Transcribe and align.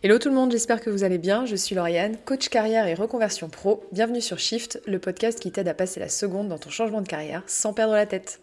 Hello 0.00 0.16
tout 0.20 0.28
le 0.28 0.34
monde, 0.36 0.52
j'espère 0.52 0.80
que 0.80 0.90
vous 0.90 1.02
allez 1.02 1.18
bien. 1.18 1.44
Je 1.44 1.56
suis 1.56 1.74
Lauriane, 1.74 2.16
coach 2.24 2.50
carrière 2.50 2.86
et 2.86 2.94
reconversion 2.94 3.48
pro. 3.48 3.82
Bienvenue 3.90 4.20
sur 4.20 4.38
Shift, 4.38 4.80
le 4.86 5.00
podcast 5.00 5.40
qui 5.40 5.50
t'aide 5.50 5.66
à 5.66 5.74
passer 5.74 5.98
la 5.98 6.08
seconde 6.08 6.46
dans 6.46 6.58
ton 6.58 6.70
changement 6.70 7.00
de 7.00 7.08
carrière 7.08 7.42
sans 7.48 7.72
perdre 7.72 7.94
la 7.94 8.06
tête. 8.06 8.38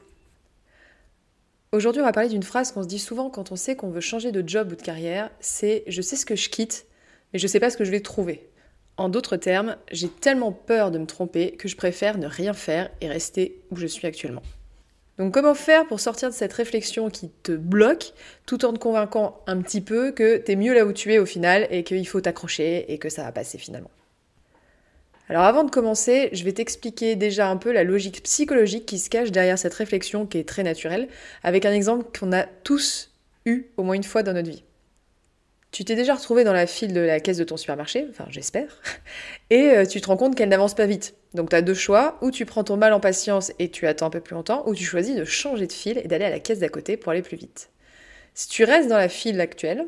Aujourd'hui, 1.72 2.02
on 2.02 2.06
va 2.06 2.12
parler 2.12 2.28
d'une 2.28 2.44
phrase 2.44 2.74
qu'on 2.74 2.84
se 2.84 2.90
dit 2.90 3.00
souvent 3.00 3.30
quand 3.30 3.54
on 3.54 3.56
sait 3.56 3.78
qu'on 3.78 3.90
veut 3.90 4.02
changer 4.02 4.34
de 4.34 4.44
job 4.46 4.74
ou 4.74 4.76
de 4.76 4.82
carrière, 4.82 5.32
c'est 5.40 5.86
je 5.88 6.02
sais 6.02 6.18
ce 6.18 6.26
que 6.26 6.36
je 6.36 6.50
quitte, 6.50 6.88
mais 7.32 7.40
je 7.40 7.48
sais 7.48 7.62
pas 7.62 7.70
ce 7.70 7.78
que 7.78 7.86
je 7.86 7.92
vais 7.92 8.02
trouver. 8.02 8.50
En 8.98 9.08
d'autres 9.08 9.38
termes, 9.38 9.78
j'ai 9.94 10.10
tellement 10.10 10.52
peur 10.52 10.92
de 10.92 11.00
me 11.00 11.06
tromper 11.06 11.52
que 11.52 11.70
je 11.70 11.78
préfère 11.78 12.18
ne 12.18 12.28
rien 12.28 12.52
faire 12.52 12.90
et 13.00 13.08
rester 13.08 13.62
où 13.72 13.78
je 13.78 13.88
suis 13.88 14.08
actuellement. 14.08 14.44
Donc 15.18 15.34
comment 15.34 15.56
faire 15.56 15.88
pour 15.88 16.00
sortir 16.00 16.30
de 16.30 16.34
cette 16.34 16.52
réflexion 16.52 17.10
qui 17.10 17.30
te 17.30 17.54
bloque 17.54 18.14
tout 18.46 18.66
en 18.66 18.74
te 18.74 18.80
convainquant 18.80 19.40
un 19.48 19.62
petit 19.62 19.80
peu 19.82 20.12
que 20.12 20.38
t'es 20.38 20.58
mieux 20.58 20.74
là 20.74 20.86
où 20.86 20.92
tu 20.92 21.14
es 21.14 21.20
au 21.20 21.26
final 21.26 21.68
et 21.72 21.84
qu'il 21.84 22.06
faut 22.08 22.20
t'accrocher 22.20 22.92
et 22.92 22.98
que 22.98 23.10
ça 23.10 23.24
va 23.24 23.32
passer 23.32 23.58
finalement? 23.58 23.92
Alors 25.30 25.44
avant 25.44 25.64
de 25.64 25.72
commencer, 25.72 26.30
je 26.34 26.44
vais 26.44 26.52
t'expliquer 26.52 27.16
déjà 27.16 27.50
un 27.50 27.58
peu 27.58 27.72
la 27.72 27.84
logique 27.84 28.22
psychologique 28.24 28.86
qui 28.86 29.00
se 29.00 29.10
cache 29.10 29.32
derrière 29.32 29.58
cette 29.58 29.74
réflexion 29.74 30.26
qui 30.26 30.38
est 30.38 30.48
très 30.48 30.64
naturelle 30.64 31.08
avec 31.44 31.66
un 31.66 31.74
exemple 31.74 32.06
qu'on 32.18 32.32
a 32.34 32.44
tous 32.44 33.12
eu 33.46 33.68
au 33.78 33.84
moins 33.84 33.96
une 33.96 34.04
fois 34.04 34.22
dans 34.22 34.34
notre 34.34 34.50
vie. 34.50 34.64
Tu 35.76 35.84
t'es 35.84 35.96
déjà 35.96 36.16
retrouvé 36.16 36.46
dans 36.46 36.54
la 36.54 36.68
file 36.68 36.94
de 36.94 37.02
la 37.02 37.20
caisse 37.20 37.36
de 37.36 37.44
ton 37.44 37.58
supermarché, 37.58 38.08
enfin 38.10 38.28
j'espère, 38.30 38.82
et 39.50 39.72
euh, 39.72 39.86
tu 39.86 40.00
te 40.00 40.08
rends 40.08 40.16
compte 40.16 40.34
qu'elle 40.34 40.48
n'avance 40.48 40.74
pas 40.74 40.86
vite. 40.86 41.16
Donc 41.34 41.50
tu 41.50 41.56
as 41.58 41.62
deux 41.62 41.74
choix, 41.74 42.18
ou 42.22 42.32
tu 42.32 42.46
prends 42.46 42.64
ton 42.64 42.78
mal 42.78 42.94
en 42.94 43.02
patience 43.02 43.52
et 43.60 43.70
tu 43.70 43.86
attends 43.86 44.06
un 44.06 44.10
peu 44.10 44.22
plus 44.22 44.36
longtemps, 44.36 44.64
ou 44.68 44.74
tu 44.74 44.86
choisis 44.86 45.18
de 45.18 45.26
changer 45.26 45.68
de 45.68 45.74
file 45.74 45.98
et 46.02 46.08
d'aller 46.08 46.24
à 46.24 46.30
la 46.30 46.40
caisse 46.40 46.60
d'à 46.60 46.70
côté 46.70 46.96
pour 46.96 47.12
aller 47.12 47.22
plus 47.22 47.36
vite. 47.36 47.72
Si 48.34 48.48
tu 48.48 48.64
restes 48.64 48.88
dans 48.88 48.98
la 48.98 49.10
file 49.10 49.42
actuelle, 49.42 49.86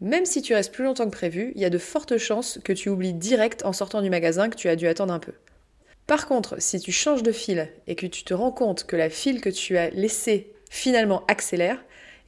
même 0.00 0.24
si 0.24 0.42
tu 0.42 0.54
restes 0.54 0.74
plus 0.74 0.82
longtemps 0.82 1.04
que 1.04 1.16
prévu, 1.16 1.52
il 1.54 1.62
y 1.62 1.64
a 1.64 1.70
de 1.70 1.78
fortes 1.78 2.18
chances 2.18 2.58
que 2.64 2.72
tu 2.72 2.88
oublies 2.88 3.14
direct 3.14 3.64
en 3.64 3.72
sortant 3.72 4.02
du 4.02 4.10
magasin 4.10 4.48
que 4.48 4.56
tu 4.56 4.68
as 4.68 4.74
dû 4.74 4.88
attendre 4.88 5.14
un 5.14 5.20
peu. 5.20 5.34
Par 6.08 6.26
contre, 6.26 6.60
si 6.60 6.80
tu 6.80 6.90
changes 6.90 7.22
de 7.22 7.30
file 7.30 7.68
et 7.86 7.94
que 7.94 8.08
tu 8.08 8.24
te 8.24 8.34
rends 8.34 8.50
compte 8.50 8.86
que 8.86 8.96
la 8.96 9.08
file 9.08 9.40
que 9.40 9.50
tu 9.50 9.78
as 9.78 9.90
laissée 9.90 10.52
finalement 10.68 11.24
accélère, 11.28 11.78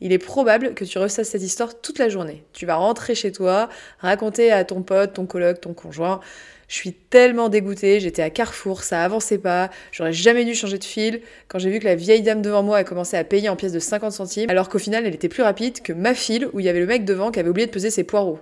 il 0.00 0.12
est 0.12 0.18
probable 0.18 0.74
que 0.74 0.84
tu 0.84 0.98
ressasses 0.98 1.28
cette 1.28 1.42
histoire 1.42 1.80
toute 1.80 1.98
la 1.98 2.08
journée. 2.08 2.44
Tu 2.52 2.66
vas 2.66 2.76
rentrer 2.76 3.14
chez 3.14 3.32
toi, 3.32 3.68
raconter 3.98 4.50
à 4.50 4.64
ton 4.64 4.82
pote, 4.82 5.14
ton 5.14 5.26
coloc, 5.26 5.60
ton 5.60 5.74
conjoint. 5.74 6.20
Je 6.68 6.76
suis 6.76 6.92
tellement 6.92 7.48
dégoûtée, 7.48 7.98
j'étais 7.98 8.22
à 8.22 8.30
Carrefour, 8.30 8.84
ça 8.84 9.02
avançait 9.02 9.38
pas, 9.38 9.70
j'aurais 9.90 10.12
jamais 10.12 10.44
dû 10.44 10.54
changer 10.54 10.78
de 10.78 10.84
fil. 10.84 11.20
Quand 11.48 11.58
j'ai 11.58 11.68
vu 11.68 11.80
que 11.80 11.84
la 11.84 11.96
vieille 11.96 12.22
dame 12.22 12.42
devant 12.42 12.62
moi 12.62 12.76
a 12.76 12.84
commencé 12.84 13.16
à 13.16 13.24
payer 13.24 13.48
en 13.48 13.56
pièces 13.56 13.72
de 13.72 13.80
50 13.80 14.12
centimes, 14.12 14.50
alors 14.50 14.68
qu'au 14.68 14.78
final 14.78 15.04
elle 15.04 15.14
était 15.14 15.28
plus 15.28 15.42
rapide 15.42 15.82
que 15.82 15.92
ma 15.92 16.14
file 16.14 16.48
où 16.52 16.60
il 16.60 16.66
y 16.66 16.68
avait 16.68 16.78
le 16.78 16.86
mec 16.86 17.04
devant 17.04 17.32
qui 17.32 17.40
avait 17.40 17.48
oublié 17.48 17.66
de 17.66 17.72
peser 17.72 17.90
ses 17.90 18.04
poireaux. 18.04 18.38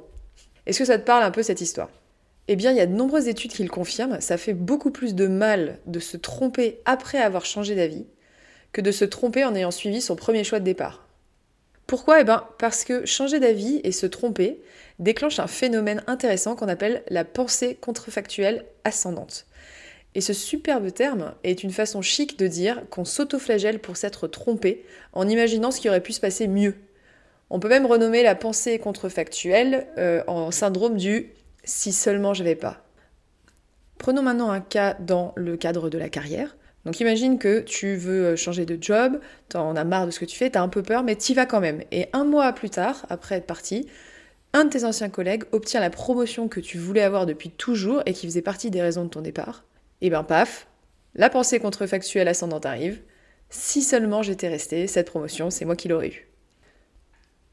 Est-ce 0.67 0.79
que 0.79 0.85
ça 0.85 0.99
te 0.99 1.05
parle 1.05 1.23
un 1.23 1.31
peu 1.31 1.43
cette 1.43 1.63
histoire? 1.63 1.89
Eh 2.49 2.57
bien, 2.57 2.71
il 2.71 2.79
y 2.79 2.81
a 2.81 2.87
de 2.87 2.95
nombreuses 2.95 3.29
études 3.29 3.53
qui 3.53 3.63
le 3.63 3.69
confirment, 3.69 4.21
ça 4.21 4.37
fait 4.37 4.55
beaucoup 4.55 4.91
plus 4.91 5.15
de 5.15 5.27
mal 5.27 5.79
de 5.87 5.99
se 5.99 6.17
tromper 6.17 6.81
après 6.85 7.19
avoir 7.19 7.45
changé 7.45 7.75
d'avis 7.75 8.07
que 8.73 8.81
de 8.83 8.93
se 8.93 9.07
tromper 9.07 9.45
en 9.45 9.55
ayant 9.55 9.71
suivi 9.71 10.01
son 10.01 10.17
premier 10.17 10.45
choix 10.45 10.61
de 10.61 10.65
départ. 10.65 11.08
Pourquoi? 11.89 12.21
Eh 12.21 12.25
bien, 12.25 12.45
parce 12.59 12.85
que 12.85 13.07
changer 13.07 13.41
d'avis 13.41 13.81
et 13.83 13.93
se 13.93 14.05
tromper 14.05 14.61
déclenche 14.99 15.39
un 15.39 15.47
phénomène 15.47 16.05
intéressant 16.07 16.55
qu'on 16.55 16.69
appelle 16.69 17.03
la 17.09 17.25
pensée 17.25 17.77
contrefactuelle 17.77 18.67
ascendante. 18.85 19.47
Et 20.15 20.21
ce 20.21 20.35
superbe 20.35 20.93
terme 20.93 21.35
est 21.45 21.63
une 21.63 21.71
façon 21.71 22.03
chic 22.03 22.39
de 22.39 22.47
dire 22.47 22.83
qu'on 22.91 23.07
s'autoflagelle 23.07 23.79
pour 23.79 23.97
s'être 23.97 24.29
trompé 24.29 24.85
en 25.15 25.27
imaginant 25.27 25.71
ce 25.71 25.81
qui 25.81 25.89
aurait 25.89 26.03
pu 26.03 26.13
se 26.13 26.21
passer 26.21 26.47
mieux. 26.47 26.75
On 27.49 27.59
peut 27.59 27.71
même 27.71 27.87
renommer 27.87 28.23
la 28.23 28.35
pensée 28.35 28.79
contrefactuelle 28.79 29.87
euh, 29.97 30.23
en 30.27 30.51
syndrome 30.51 30.99
du 30.99 31.33
si 31.65 31.93
seulement 31.93 32.35
j'avais 32.35 32.55
pas. 32.55 32.85
Prenons 33.97 34.23
maintenant 34.23 34.51
un 34.51 34.61
cas 34.61 34.93
dans 35.01 35.33
le 35.37 35.57
cadre 35.57 35.89
de 35.89 35.97
la 35.97 36.11
carrière. 36.11 36.55
Donc 36.89 37.01
imagine 37.01 37.39
que 37.39 37.61
tu 37.61 37.97
veux 37.97 38.29
euh, 38.29 38.37
changer 38.37 38.65
de 38.65 38.83
job, 38.83 39.21
t'en 39.51 39.77
as 39.77 39.85
marre 39.85 40.07
de 40.07 40.11
ce 40.11 40.19
que 40.19 40.25
tu 40.25 40.39
fais, 40.39 40.49
t'as 40.49 40.63
un 40.63 40.71
peu 40.71 40.83
peur, 40.83 41.03
mais 41.03 41.17
t'y 41.17 41.35
vas 41.35 41.45
quand 41.45 41.61
même. 41.61 41.83
Et 41.93 42.07
un 42.15 42.25
mois 42.25 42.51
plus 42.55 42.71
tard, 42.71 43.05
après 43.11 43.35
être 43.35 43.47
parti, 43.47 43.87
un 44.55 44.65
de 44.65 44.71
tes 44.71 44.85
anciens 44.85 45.11
collègues 45.11 45.45
obtient 45.53 45.83
la 45.83 45.91
promotion 45.91 46.49
que 46.49 46.61
tu 46.61 46.79
voulais 46.79 47.03
avoir 47.03 47.27
depuis 47.27 47.51
toujours 47.51 48.03
et 48.07 48.15
qui 48.15 48.25
faisait 48.27 48.41
partie 48.41 48.71
des 48.71 48.81
raisons 48.81 49.05
de 49.05 49.11
ton 49.11 49.21
départ. 49.21 49.67
Et 50.01 50.09
ben 50.09 50.25
paf, 50.25 50.67
la 51.15 51.29
pensée 51.29 51.61
contrefactuelle 51.61 52.27
ascendante 52.27 52.65
arrive. 52.65 53.03
Si 53.51 53.83
seulement 53.83 54.23
j'étais 54.23 54.49
resté, 54.49 54.87
cette 54.87 55.11
promotion, 55.11 55.51
c'est 55.51 55.67
moi 55.67 55.77
qui 55.77 55.89
l'aurais 55.89 56.09
eu. 56.09 56.28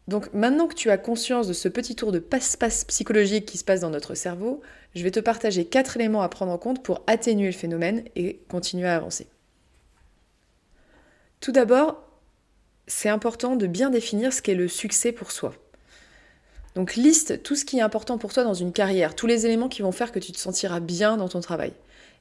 Donc 0.07 0.31
maintenant 0.33 0.67
que 0.67 0.75
tu 0.75 0.91
as 0.91 0.97
conscience 0.97 1.47
de 1.47 1.53
ce 1.53 1.67
petit 1.67 1.95
tour 1.95 2.11
de 2.11 2.19
passe-passe 2.19 2.85
psychologique 2.85 3.45
qui 3.45 3.57
se 3.57 3.63
passe 3.63 3.79
dans 3.79 3.89
notre 3.89 4.13
cerveau, 4.13 4.61
je 4.93 5.03
vais 5.03 5.11
te 5.11 5.19
partager 5.19 5.65
quatre 5.65 5.97
éléments 5.97 6.21
à 6.21 6.29
prendre 6.29 6.51
en 6.51 6.57
compte 6.57 6.83
pour 6.83 7.01
atténuer 7.07 7.47
le 7.47 7.53
phénomène 7.53 8.03
et 8.15 8.39
continuer 8.47 8.87
à 8.87 8.95
avancer. 8.95 9.27
Tout 11.39 11.51
d'abord, 11.51 12.03
c'est 12.87 13.09
important 13.09 13.55
de 13.55 13.67
bien 13.67 13.89
définir 13.89 14.31
ce 14.31 14.41
qu'est 14.41 14.55
le 14.55 14.67
succès 14.67 15.11
pour 15.11 15.31
soi. 15.31 15.53
Donc 16.75 16.95
liste 16.95 17.41
tout 17.41 17.55
ce 17.55 17.65
qui 17.65 17.77
est 17.77 17.81
important 17.81 18.17
pour 18.17 18.33
toi 18.33 18.43
dans 18.43 18.53
une 18.53 18.73
carrière, 18.73 19.15
tous 19.15 19.27
les 19.27 19.45
éléments 19.45 19.69
qui 19.69 19.81
vont 19.81 19.91
faire 19.91 20.11
que 20.11 20.19
tu 20.19 20.31
te 20.31 20.37
sentiras 20.37 20.81
bien 20.81 21.17
dans 21.17 21.29
ton 21.29 21.39
travail. 21.39 21.73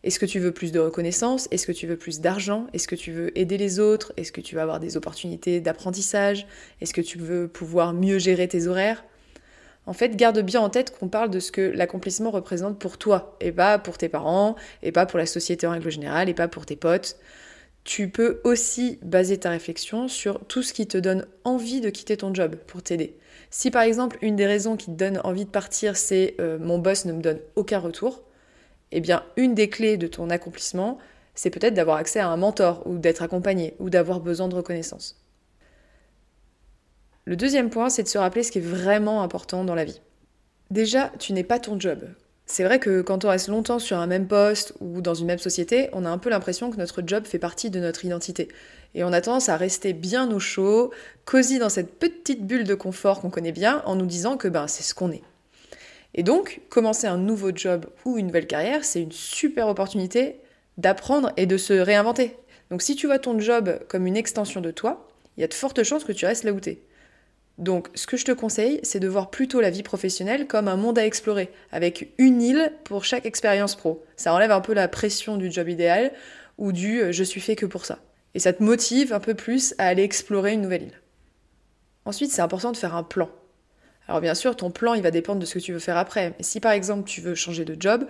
Est-ce 0.04 0.18
que 0.18 0.26
tu 0.26 0.38
veux 0.38 0.52
plus 0.52 0.70
de 0.70 0.78
reconnaissance? 0.78 1.48
Est-ce 1.50 1.66
que 1.66 1.72
tu 1.72 1.86
veux 1.86 1.96
plus 1.96 2.20
d'argent? 2.20 2.66
Est-ce 2.74 2.86
que 2.86 2.94
tu 2.94 3.10
veux 3.10 3.36
aider 3.38 3.56
les 3.56 3.80
autres? 3.80 4.12
Est-ce 4.18 4.32
que 4.32 4.42
tu 4.42 4.54
veux 4.54 4.60
avoir 4.60 4.78
des 4.78 4.98
opportunités 4.98 5.60
d'apprentissage? 5.62 6.46
Est-ce 6.82 6.92
que 6.92 7.00
tu 7.00 7.16
veux 7.16 7.48
pouvoir 7.48 7.94
mieux 7.94 8.18
gérer 8.18 8.46
tes 8.46 8.66
horaires? 8.66 9.02
En 9.86 9.94
fait, 9.94 10.14
garde 10.14 10.40
bien 10.40 10.60
en 10.60 10.68
tête 10.68 10.96
qu'on 10.96 11.08
parle 11.08 11.30
de 11.30 11.40
ce 11.40 11.50
que 11.50 11.62
l'accomplissement 11.62 12.30
représente 12.30 12.78
pour 12.78 12.98
toi, 12.98 13.36
et 13.40 13.50
pas 13.50 13.78
pour 13.78 13.96
tes 13.96 14.10
parents, 14.10 14.56
et 14.82 14.92
pas 14.92 15.06
pour 15.06 15.18
la 15.18 15.26
société 15.26 15.66
en 15.66 15.70
règle 15.70 15.90
générale, 15.90 16.28
et 16.28 16.34
pas 16.34 16.48
pour 16.48 16.66
tes 16.66 16.76
potes. 16.76 17.16
Tu 17.84 18.08
peux 18.08 18.42
aussi 18.44 18.98
baser 19.02 19.38
ta 19.38 19.50
réflexion 19.50 20.08
sur 20.08 20.44
tout 20.46 20.62
ce 20.62 20.74
qui 20.74 20.86
te 20.86 20.98
donne 20.98 21.26
envie 21.44 21.80
de 21.80 21.88
quitter 21.88 22.18
ton 22.18 22.34
job 22.34 22.56
pour 22.66 22.82
t'aider. 22.82 23.16
Si 23.50 23.70
par 23.70 23.82
exemple 23.82 24.18
une 24.20 24.36
des 24.36 24.46
raisons 24.46 24.76
qui 24.76 24.86
te 24.86 24.96
donne 24.96 25.20
envie 25.22 25.44
de 25.44 25.50
partir 25.50 25.96
c'est 25.96 26.34
euh, 26.40 26.58
mon 26.58 26.78
boss 26.78 27.04
ne 27.04 27.12
me 27.12 27.20
donne 27.20 27.40
aucun 27.56 27.78
retour, 27.78 28.22
eh 28.94 29.00
bien, 29.00 29.24
une 29.36 29.54
des 29.54 29.68
clés 29.68 29.96
de 29.96 30.06
ton 30.06 30.30
accomplissement, 30.30 30.98
c'est 31.34 31.50
peut-être 31.50 31.74
d'avoir 31.74 31.96
accès 31.96 32.20
à 32.20 32.28
un 32.28 32.36
mentor 32.36 32.86
ou 32.86 32.96
d'être 32.96 33.22
accompagné 33.22 33.74
ou 33.80 33.90
d'avoir 33.90 34.20
besoin 34.20 34.48
de 34.48 34.54
reconnaissance. 34.54 35.20
Le 37.24 37.36
deuxième 37.36 37.70
point, 37.70 37.90
c'est 37.90 38.04
de 38.04 38.08
se 38.08 38.18
rappeler 38.18 38.42
ce 38.42 38.52
qui 38.52 38.58
est 38.58 38.62
vraiment 38.62 39.22
important 39.22 39.64
dans 39.64 39.74
la 39.74 39.84
vie. 39.84 40.00
Déjà, 40.70 41.10
tu 41.18 41.32
n'es 41.32 41.42
pas 41.42 41.58
ton 41.58 41.78
job. 41.80 42.04
C'est 42.46 42.62
vrai 42.62 42.78
que 42.78 43.00
quand 43.00 43.24
on 43.24 43.30
reste 43.30 43.48
longtemps 43.48 43.78
sur 43.78 43.98
un 43.98 44.06
même 44.06 44.28
poste 44.28 44.74
ou 44.80 45.00
dans 45.00 45.14
une 45.14 45.26
même 45.26 45.38
société, 45.38 45.88
on 45.92 46.04
a 46.04 46.10
un 46.10 46.18
peu 46.18 46.30
l'impression 46.30 46.70
que 46.70 46.76
notre 46.76 47.02
job 47.04 47.24
fait 47.24 47.38
partie 47.38 47.70
de 47.70 47.80
notre 47.80 48.04
identité. 48.04 48.48
Et 48.94 49.02
on 49.02 49.12
a 49.12 49.20
tendance 49.20 49.48
à 49.48 49.56
rester 49.56 49.92
bien 49.92 50.30
au 50.30 50.38
chaud, 50.38 50.92
cosy 51.24 51.58
dans 51.58 51.70
cette 51.70 51.98
petite 51.98 52.46
bulle 52.46 52.64
de 52.64 52.74
confort 52.74 53.20
qu'on 53.20 53.30
connaît 53.30 53.50
bien, 53.50 53.82
en 53.86 53.96
nous 53.96 54.06
disant 54.06 54.36
que 54.36 54.46
ben, 54.46 54.68
c'est 54.68 54.82
ce 54.82 54.94
qu'on 54.94 55.10
est. 55.10 55.22
Et 56.14 56.22
donc, 56.22 56.60
commencer 56.68 57.06
un 57.06 57.18
nouveau 57.18 57.50
job 57.54 57.86
ou 58.04 58.18
une 58.18 58.28
nouvelle 58.28 58.46
carrière, 58.46 58.84
c'est 58.84 59.02
une 59.02 59.12
super 59.12 59.68
opportunité 59.68 60.40
d'apprendre 60.78 61.32
et 61.36 61.46
de 61.46 61.56
se 61.56 61.72
réinventer. 61.72 62.36
Donc 62.70 62.82
si 62.82 62.96
tu 62.96 63.06
vois 63.06 63.18
ton 63.18 63.38
job 63.38 63.78
comme 63.88 64.06
une 64.06 64.16
extension 64.16 64.60
de 64.60 64.70
toi, 64.70 65.08
il 65.36 65.40
y 65.40 65.44
a 65.44 65.48
de 65.48 65.54
fortes 65.54 65.82
chances 65.82 66.04
que 66.04 66.12
tu 66.12 66.26
restes 66.26 66.44
là 66.44 66.52
où 66.52 66.60
t'es. 66.60 66.82
Donc 67.58 67.88
ce 67.94 68.06
que 68.06 68.16
je 68.16 68.24
te 68.24 68.32
conseille, 68.32 68.80
c'est 68.82 69.00
de 69.00 69.08
voir 69.08 69.30
plutôt 69.30 69.60
la 69.60 69.70
vie 69.70 69.82
professionnelle 69.82 70.46
comme 70.46 70.66
un 70.66 70.76
monde 70.76 70.98
à 70.98 71.06
explorer, 71.06 71.50
avec 71.70 72.12
une 72.18 72.42
île 72.42 72.72
pour 72.84 73.04
chaque 73.04 73.26
expérience 73.26 73.76
pro. 73.76 74.04
Ça 74.16 74.34
enlève 74.34 74.50
un 74.50 74.60
peu 74.60 74.74
la 74.74 74.88
pression 74.88 75.36
du 75.36 75.52
job 75.52 75.68
idéal 75.68 76.12
ou 76.58 76.72
du 76.72 77.00
euh, 77.00 77.12
je 77.12 77.22
suis 77.22 77.40
fait 77.40 77.56
que 77.56 77.66
pour 77.66 77.84
ça. 77.84 78.00
Et 78.34 78.40
ça 78.40 78.52
te 78.52 78.62
motive 78.62 79.12
un 79.12 79.20
peu 79.20 79.34
plus 79.34 79.74
à 79.78 79.86
aller 79.86 80.02
explorer 80.02 80.52
une 80.52 80.62
nouvelle 80.62 80.84
île. 80.84 81.00
Ensuite, 82.04 82.32
c'est 82.32 82.42
important 82.42 82.72
de 82.72 82.76
faire 82.76 82.96
un 82.96 83.04
plan. 83.04 83.30
Alors 84.08 84.20
bien 84.20 84.34
sûr, 84.34 84.56
ton 84.56 84.70
plan, 84.70 84.94
il 84.94 85.02
va 85.02 85.10
dépendre 85.10 85.40
de 85.40 85.46
ce 85.46 85.54
que 85.54 85.58
tu 85.58 85.72
veux 85.72 85.78
faire 85.78 85.96
après. 85.96 86.34
Si 86.40 86.60
par 86.60 86.72
exemple 86.72 87.08
tu 87.08 87.20
veux 87.20 87.34
changer 87.34 87.64
de 87.64 87.76
job, 87.78 88.06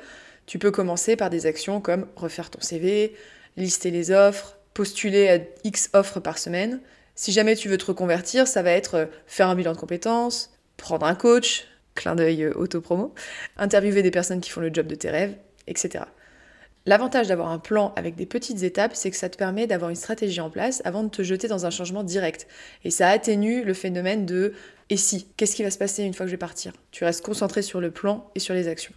tu 0.46 0.58
peux 0.58 0.70
commencer 0.70 1.16
par 1.16 1.30
des 1.30 1.46
actions 1.46 1.80
comme 1.80 2.06
refaire 2.16 2.50
ton 2.50 2.60
CV, 2.60 3.14
lister 3.56 3.90
les 3.90 4.10
offres, 4.10 4.58
postuler 4.74 5.28
à 5.28 5.38
X 5.64 5.90
offres 5.92 6.20
par 6.20 6.38
semaine. 6.38 6.80
Si 7.14 7.32
jamais 7.32 7.54
tu 7.54 7.68
veux 7.68 7.78
te 7.78 7.86
reconvertir, 7.86 8.48
ça 8.48 8.62
va 8.62 8.72
être 8.72 8.94
euh, 8.94 9.06
faire 9.26 9.48
un 9.48 9.54
bilan 9.54 9.72
de 9.72 9.78
compétences, 9.78 10.52
prendre 10.76 11.06
un 11.06 11.14
coach, 11.14 11.68
clin 11.94 12.16
d'œil 12.16 12.42
euh, 12.42 12.52
auto-promo, 12.54 13.14
interviewer 13.56 14.02
des 14.02 14.10
personnes 14.10 14.40
qui 14.40 14.50
font 14.50 14.60
le 14.60 14.70
job 14.72 14.88
de 14.88 14.96
tes 14.96 15.10
rêves, 15.10 15.36
etc. 15.68 16.04
L'avantage 16.86 17.28
d'avoir 17.28 17.48
un 17.48 17.58
plan 17.58 17.94
avec 17.96 18.14
des 18.14 18.26
petites 18.26 18.62
étapes, 18.62 18.94
c'est 18.94 19.10
que 19.10 19.16
ça 19.16 19.30
te 19.30 19.38
permet 19.38 19.66
d'avoir 19.66 19.88
une 19.90 19.96
stratégie 19.96 20.40
en 20.40 20.50
place 20.50 20.82
avant 20.84 21.02
de 21.02 21.08
te 21.08 21.22
jeter 21.22 21.48
dans 21.48 21.64
un 21.64 21.70
changement 21.70 22.02
direct. 22.02 22.46
Et 22.84 22.90
ça 22.90 23.08
atténue 23.08 23.64
le 23.64 23.72
phénomène 23.72 24.26
de 24.26 24.52
et 24.90 24.98
si? 24.98 25.26
Qu'est-ce 25.38 25.56
qui 25.56 25.62
va 25.62 25.70
se 25.70 25.78
passer 25.78 26.02
une 26.02 26.12
fois 26.12 26.26
que 26.26 26.30
je 26.30 26.34
vais 26.34 26.38
partir? 26.38 26.74
Tu 26.90 27.04
restes 27.04 27.24
concentré 27.24 27.62
sur 27.62 27.80
le 27.80 27.90
plan 27.90 28.30
et 28.34 28.38
sur 28.38 28.52
les 28.52 28.68
actions. 28.68 28.92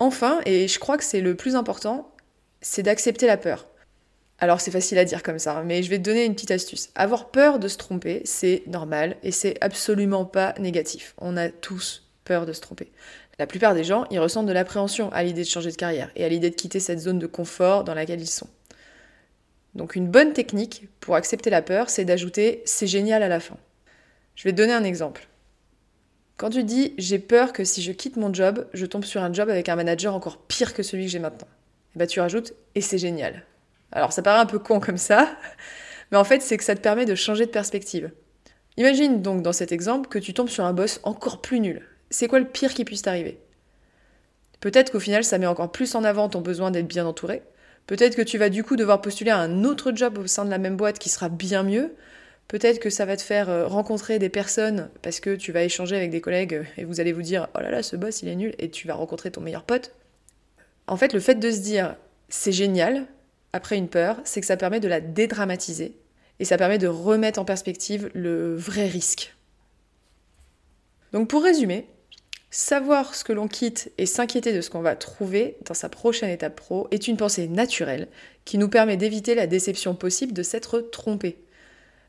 Enfin, 0.00 0.40
et 0.44 0.66
je 0.66 0.80
crois 0.80 0.98
que 0.98 1.04
c'est 1.04 1.20
le 1.20 1.36
plus 1.36 1.54
important, 1.54 2.12
c'est 2.60 2.82
d'accepter 2.82 3.28
la 3.28 3.36
peur. 3.36 3.68
Alors 4.40 4.60
c'est 4.60 4.72
facile 4.72 4.98
à 4.98 5.04
dire 5.04 5.22
comme 5.22 5.38
ça, 5.38 5.62
mais 5.64 5.84
je 5.84 5.90
vais 5.90 5.98
te 5.98 6.02
donner 6.02 6.24
une 6.24 6.34
petite 6.34 6.50
astuce. 6.50 6.90
Avoir 6.96 7.30
peur 7.30 7.60
de 7.60 7.68
se 7.68 7.78
tromper, 7.78 8.22
c'est 8.24 8.64
normal 8.66 9.16
et 9.22 9.30
c'est 9.30 9.56
absolument 9.60 10.24
pas 10.24 10.54
négatif. 10.58 11.14
On 11.18 11.36
a 11.36 11.50
tous 11.50 12.08
peur 12.24 12.46
de 12.46 12.52
se 12.52 12.60
tromper. 12.60 12.92
La 13.38 13.46
plupart 13.46 13.74
des 13.74 13.84
gens, 13.84 14.06
ils 14.10 14.20
ressentent 14.20 14.46
de 14.46 14.52
l'appréhension 14.52 15.10
à 15.12 15.22
l'idée 15.22 15.42
de 15.42 15.48
changer 15.48 15.70
de 15.70 15.76
carrière 15.76 16.10
et 16.16 16.24
à 16.24 16.28
l'idée 16.28 16.50
de 16.50 16.54
quitter 16.54 16.80
cette 16.80 17.00
zone 17.00 17.18
de 17.18 17.26
confort 17.26 17.84
dans 17.84 17.94
laquelle 17.94 18.20
ils 18.20 18.26
sont. 18.26 18.48
Donc 19.74 19.96
une 19.96 20.08
bonne 20.08 20.32
technique 20.32 20.88
pour 21.00 21.14
accepter 21.16 21.50
la 21.50 21.62
peur, 21.62 21.88
c'est 21.88 22.04
d'ajouter 22.04 22.62
c'est 22.66 22.86
génial 22.86 23.22
à 23.22 23.28
la 23.28 23.40
fin. 23.40 23.56
Je 24.34 24.44
vais 24.44 24.52
te 24.52 24.56
donner 24.56 24.72
un 24.72 24.84
exemple. 24.84 25.26
Quand 26.36 26.50
tu 26.50 26.64
dis 26.64 26.94
j'ai 26.98 27.18
peur 27.18 27.52
que 27.52 27.64
si 27.64 27.82
je 27.82 27.92
quitte 27.92 28.16
mon 28.16 28.32
job, 28.32 28.66
je 28.74 28.86
tombe 28.86 29.04
sur 29.04 29.22
un 29.22 29.32
job 29.32 29.48
avec 29.48 29.68
un 29.68 29.76
manager 29.76 30.14
encore 30.14 30.38
pire 30.38 30.74
que 30.74 30.82
celui 30.82 31.06
que 31.06 31.10
j'ai 31.10 31.18
maintenant, 31.18 31.48
bah 31.94 32.06
tu 32.06 32.20
rajoutes 32.20 32.52
et 32.74 32.80
c'est 32.80 32.98
génial. 32.98 33.44
Alors 33.92 34.12
ça 34.12 34.22
paraît 34.22 34.40
un 34.40 34.46
peu 34.46 34.58
con 34.58 34.80
comme 34.80 34.98
ça, 34.98 35.36
mais 36.10 36.18
en 36.18 36.24
fait 36.24 36.42
c'est 36.42 36.58
que 36.58 36.64
ça 36.64 36.74
te 36.74 36.80
permet 36.80 37.06
de 37.06 37.14
changer 37.14 37.46
de 37.46 37.50
perspective. 37.50 38.10
Imagine 38.76 39.22
donc 39.22 39.42
dans 39.42 39.52
cet 39.52 39.72
exemple 39.72 40.08
que 40.08 40.18
tu 40.18 40.34
tombes 40.34 40.48
sur 40.48 40.64
un 40.64 40.72
boss 40.72 41.00
encore 41.02 41.40
plus 41.40 41.60
nul. 41.60 41.86
C'est 42.12 42.28
quoi 42.28 42.38
le 42.38 42.46
pire 42.46 42.74
qui 42.74 42.84
puisse 42.84 43.00
t'arriver? 43.00 43.38
Peut-être 44.60 44.92
qu'au 44.92 45.00
final 45.00 45.24
ça 45.24 45.38
met 45.38 45.46
encore 45.46 45.72
plus 45.72 45.94
en 45.94 46.04
avant 46.04 46.28
ton 46.28 46.42
besoin 46.42 46.70
d'être 46.70 46.86
bien 46.86 47.06
entouré. 47.06 47.42
Peut-être 47.86 48.14
que 48.14 48.22
tu 48.22 48.36
vas 48.36 48.50
du 48.50 48.62
coup 48.62 48.76
devoir 48.76 49.00
postuler 49.00 49.30
à 49.30 49.38
un 49.38 49.64
autre 49.64 49.92
job 49.94 50.18
au 50.18 50.26
sein 50.26 50.44
de 50.44 50.50
la 50.50 50.58
même 50.58 50.76
boîte 50.76 50.98
qui 50.98 51.08
sera 51.08 51.30
bien 51.30 51.62
mieux. 51.62 51.94
Peut-être 52.48 52.80
que 52.80 52.90
ça 52.90 53.06
va 53.06 53.16
te 53.16 53.22
faire 53.22 53.48
euh, 53.48 53.66
rencontrer 53.66 54.18
des 54.18 54.28
personnes 54.28 54.90
parce 55.00 55.20
que 55.20 55.34
tu 55.34 55.52
vas 55.52 55.62
échanger 55.64 55.96
avec 55.96 56.10
des 56.10 56.20
collègues 56.20 56.54
euh, 56.54 56.64
et 56.76 56.84
vous 56.84 57.00
allez 57.00 57.12
vous 57.12 57.22
dire 57.22 57.48
oh 57.54 57.60
là 57.60 57.70
là 57.70 57.82
ce 57.82 57.96
boss 57.96 58.20
il 58.20 58.28
est 58.28 58.36
nul 58.36 58.54
et 58.58 58.70
tu 58.70 58.86
vas 58.86 58.94
rencontrer 58.94 59.30
ton 59.30 59.40
meilleur 59.40 59.64
pote. 59.64 59.92
En 60.86 60.98
fait 60.98 61.14
le 61.14 61.20
fait 61.20 61.36
de 61.36 61.50
se 61.50 61.60
dire 61.60 61.96
c'est 62.28 62.52
génial 62.52 63.06
après 63.54 63.78
une 63.78 63.88
peur, 63.88 64.20
c'est 64.24 64.42
que 64.42 64.46
ça 64.46 64.58
permet 64.58 64.80
de 64.80 64.88
la 64.88 65.00
dédramatiser 65.00 65.96
et 66.40 66.44
ça 66.44 66.58
permet 66.58 66.78
de 66.78 66.88
remettre 66.88 67.40
en 67.40 67.46
perspective 67.46 68.10
le 68.12 68.54
vrai 68.54 68.86
risque. 68.86 69.34
Donc 71.12 71.28
pour 71.28 71.42
résumer, 71.42 71.86
savoir 72.52 73.14
ce 73.14 73.24
que 73.24 73.32
l'on 73.32 73.48
quitte 73.48 73.90
et 73.96 74.04
s'inquiéter 74.04 74.52
de 74.52 74.60
ce 74.60 74.68
qu'on 74.68 74.82
va 74.82 74.94
trouver 74.94 75.56
dans 75.64 75.74
sa 75.74 75.88
prochaine 75.88 76.28
étape 76.28 76.54
pro 76.54 76.86
est 76.90 77.08
une 77.08 77.16
pensée 77.16 77.48
naturelle 77.48 78.08
qui 78.44 78.58
nous 78.58 78.68
permet 78.68 78.98
d'éviter 78.98 79.34
la 79.34 79.46
déception 79.46 79.94
possible 79.94 80.34
de 80.34 80.42
s'être 80.42 80.78
trompé. 80.78 81.42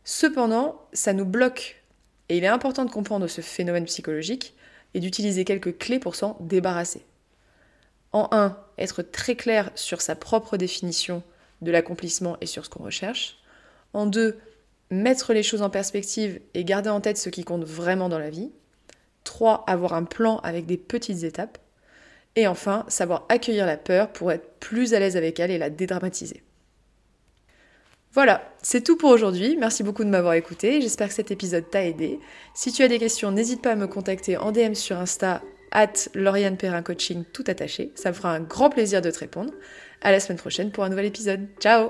Cependant, 0.03 0.81
ça 0.91 1.13
nous 1.13 1.25
bloque 1.25 1.81
et 2.27 2.37
il 2.37 2.43
est 2.43 2.47
important 2.47 2.83
de 2.83 2.91
comprendre 2.91 3.27
ce 3.27 3.39
phénomène 3.39 3.85
psychologique 3.85 4.53
et 4.93 4.99
d'utiliser 4.99 5.45
quelques 5.45 5.77
clés 5.77 5.99
pour 5.99 6.15
s'en 6.15 6.37
débarrasser. 6.41 7.05
En 8.11 8.27
1, 8.31 8.57
être 8.77 9.01
très 9.01 9.35
clair 9.35 9.71
sur 9.75 10.01
sa 10.01 10.15
propre 10.15 10.57
définition 10.57 11.23
de 11.61 11.71
l'accomplissement 11.71 12.35
et 12.41 12.47
sur 12.47 12.65
ce 12.65 12.69
qu'on 12.69 12.83
recherche. 12.83 13.37
En 13.93 14.05
deux, 14.05 14.37
mettre 14.89 15.31
les 15.33 15.41
choses 15.41 15.61
en 15.61 15.69
perspective 15.69 16.41
et 16.53 16.65
garder 16.65 16.89
en 16.89 16.99
tête 16.99 17.17
ce 17.17 17.29
qui 17.29 17.45
compte 17.45 17.63
vraiment 17.63 18.09
dans 18.09 18.19
la 18.19 18.29
vie. 18.29 18.51
Trois, 19.23 19.63
avoir 19.67 19.93
un 19.93 20.03
plan 20.03 20.37
avec 20.39 20.65
des 20.65 20.77
petites 20.77 21.23
étapes. 21.23 21.57
Et 22.35 22.47
enfin, 22.47 22.85
savoir 22.87 23.25
accueillir 23.29 23.65
la 23.65 23.77
peur 23.77 24.11
pour 24.11 24.31
être 24.31 24.59
plus 24.59 24.93
à 24.93 24.99
l'aise 24.99 25.17
avec 25.17 25.39
elle 25.39 25.51
et 25.51 25.57
la 25.57 25.69
dédramatiser. 25.69 26.41
Voilà, 28.13 28.43
c'est 28.61 28.83
tout 28.83 28.95
pour 28.95 29.09
aujourd'hui. 29.09 29.57
Merci 29.59 29.83
beaucoup 29.83 30.03
de 30.03 30.09
m'avoir 30.09 30.33
écouté. 30.33 30.81
J'espère 30.81 31.07
que 31.07 31.15
cet 31.15 31.31
épisode 31.31 31.69
t'a 31.69 31.83
aidé. 31.83 32.19
Si 32.53 32.71
tu 32.71 32.83
as 32.83 32.87
des 32.87 32.99
questions, 32.99 33.31
n'hésite 33.31 33.61
pas 33.61 33.71
à 33.71 33.75
me 33.75 33.87
contacter 33.87 34.37
en 34.37 34.51
DM 34.51 34.75
sur 34.75 34.97
Insta 34.97 35.41
at 35.71 35.93
Lauriane 36.13 36.57
Perrin 36.57 36.83
Coaching 36.83 37.23
tout 37.33 37.43
attaché. 37.47 37.91
Ça 37.95 38.09
me 38.09 38.13
fera 38.13 38.33
un 38.33 38.41
grand 38.41 38.69
plaisir 38.69 39.01
de 39.01 39.09
te 39.09 39.19
répondre. 39.19 39.51
À 40.01 40.11
la 40.11 40.19
semaine 40.19 40.37
prochaine 40.37 40.71
pour 40.71 40.83
un 40.83 40.89
nouvel 40.89 41.05
épisode. 41.05 41.47
Ciao 41.59 41.89